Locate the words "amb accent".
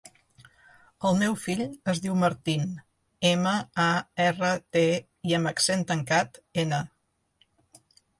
5.41-5.85